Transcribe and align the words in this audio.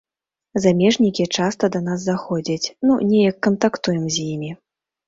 Замежнікі 0.63 1.27
часта 1.41 1.63
да 1.75 1.83
нас 1.91 1.99
заходзяць, 2.09 2.67
ну 2.89 2.93
неяк 3.13 3.37
кантактуем 3.51 4.05
з 4.19 4.31
імі. 4.35 4.51